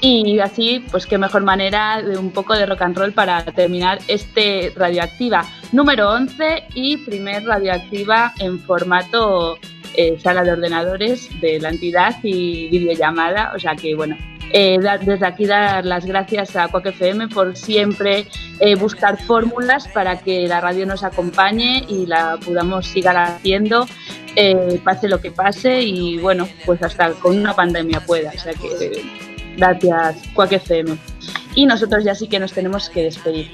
[0.00, 3.98] Y así, pues qué mejor manera de un poco de rock and roll para terminar
[4.08, 9.58] este Radioactiva número 11 y primer Radioactiva en formato
[9.94, 13.52] eh, sala de ordenadores de la entidad y videollamada.
[13.54, 14.16] O sea que bueno,
[14.52, 18.26] eh, desde aquí dar las gracias a Quack FM por siempre
[18.58, 23.86] eh, buscar fórmulas para que la radio nos acompañe y la podamos seguir haciendo,
[24.34, 28.32] eh, pase lo que pase y bueno, pues hasta con una pandemia pueda.
[28.34, 29.02] O sea que
[29.56, 30.96] gracias Quack FM.
[31.54, 33.50] Y nosotros ya sí que nos tenemos que despedir.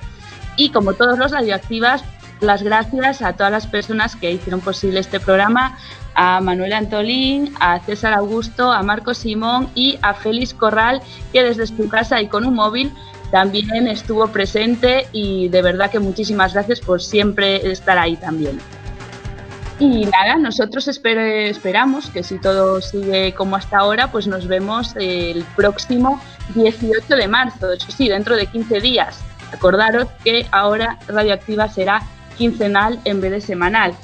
[0.56, 2.04] Y como todos los radioactivas,
[2.40, 5.78] las gracias a todas las personas que hicieron posible este programa,
[6.14, 11.00] a Manuel Antolín, a César Augusto, a Marco Simón y a Félix Corral,
[11.32, 12.92] que desde su casa y con un móvil
[13.30, 18.58] también estuvo presente y de verdad que muchísimas gracias por siempre estar ahí también.
[19.80, 24.94] Y nada, nosotros esper- esperamos que si todo sigue como hasta ahora, pues nos vemos
[24.96, 26.20] el próximo
[26.54, 29.20] 18 de marzo, eso sí, dentro de 15 días.
[29.52, 32.02] Acordaros que ahora Radioactiva será
[32.36, 33.94] quincenal en vez de semanal.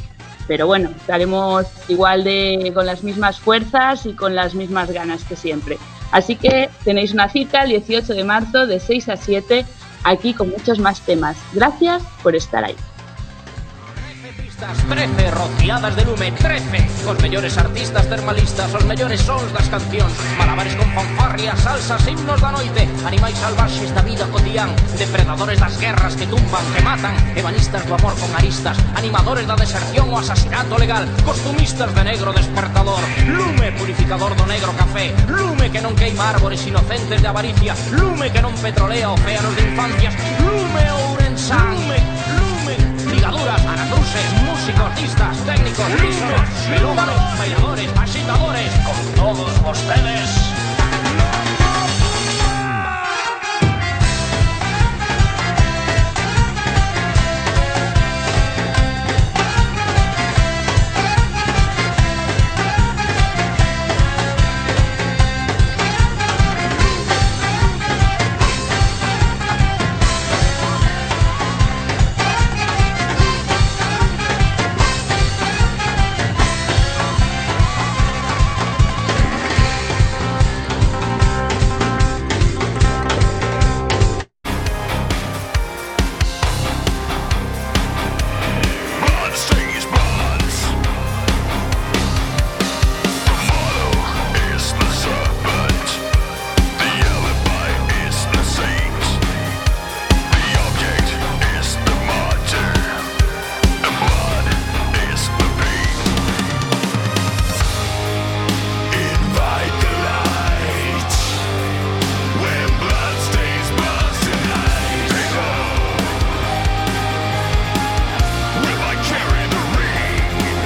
[0.47, 5.37] Pero bueno, estaremos igual de con las mismas fuerzas y con las mismas ganas que
[5.37, 5.79] siempre.
[6.13, 9.65] Así que tenéis una cita el 18 de marzo de 6 a 7
[10.05, 11.37] aquí con muchos más temas.
[11.53, 12.77] Gracias por estar ahí.
[14.25, 19.69] 13 pistas, 13 rociadas de lume, 13 Os mellores artistas termalistas, os mellores sons das
[19.69, 20.17] cancións.
[20.41, 22.89] Malabares con fanfarrias, salsas, himnos da noite.
[23.05, 24.73] Animais salvaxes da vida cotidián.
[24.97, 27.13] Depredadores das guerras que tumban, que matan.
[27.37, 28.81] Ebanistas do amor con aristas.
[28.97, 31.05] Animadores da deserción o asasinato legal.
[31.29, 33.05] Costumistas de negro despertador.
[33.29, 35.13] Lume purificador do negro café.
[35.29, 37.77] Lume que non queima árbores inocentes de avaricia.
[37.93, 40.17] Lume que non petrolea océanos de infancias.
[40.41, 41.77] Lume ourensán.
[41.77, 42.01] Lume,
[42.41, 42.75] lume,
[43.13, 50.64] ligaduras, luces, músicos, artistas, técnicos, listos, melúmanos, bailadores, agitadores, con todos ustedes.